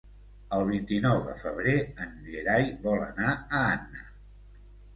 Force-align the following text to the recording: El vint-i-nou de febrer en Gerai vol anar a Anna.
El 0.55 0.63
vint-i-nou 0.69 1.19
de 1.27 1.35
febrer 1.41 1.75
en 2.07 2.17
Gerai 2.31 2.67
vol 2.89 3.07
anar 3.11 3.31
a 3.61 3.65
Anna. 3.77 4.05